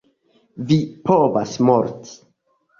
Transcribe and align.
Vi 0.71 0.77
povas 1.11 1.55
morti. 1.71 2.19